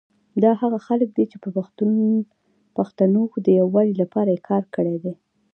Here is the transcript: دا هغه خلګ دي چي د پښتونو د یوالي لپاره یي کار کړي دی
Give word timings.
دا 0.43 0.51
هغه 0.61 0.79
خلګ 0.87 1.09
دي 1.17 1.25
چي 1.31 1.37
د 2.75 2.77
پښتونو 2.83 3.19
د 3.45 3.47
یوالي 3.61 3.93
لپاره 4.01 4.29
یي 4.35 4.39
کار 4.49 4.63
کړي 4.75 4.95
دی 5.03 5.13